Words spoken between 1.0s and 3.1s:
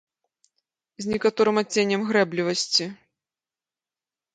З некаторым адценнем грэблівасці.